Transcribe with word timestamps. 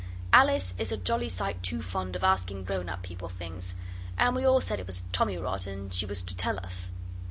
Alice 0.33 0.73
is 0.79 0.91
a 0.91 0.97
jolly 0.97 1.29
sight 1.29 1.61
too 1.61 1.79
fond 1.83 2.15
of 2.15 2.23
asking 2.23 2.63
grown 2.63 2.89
up 2.89 3.03
people 3.03 3.29
things. 3.29 3.75
And 4.17 4.35
we 4.35 4.43
all 4.43 4.59
said 4.59 4.79
it 4.79 4.87
was 4.87 5.03
tommyrot, 5.11 5.67
and 5.67 5.93
she 5.93 6.07
was 6.07 6.23
to 6.23 6.35
tell 6.35 6.57
us. 6.57 6.89